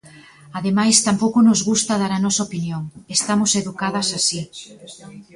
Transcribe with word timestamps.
Ademais 0.59 1.03
tampouco 1.07 1.39
nos 1.43 1.61
gusta 1.69 1.93
dar 2.01 2.11
a 2.15 2.23
nosa 2.25 2.45
opinión, 2.47 2.83
estamos 3.17 3.51
educadas 3.61 4.07
así. 4.19 4.41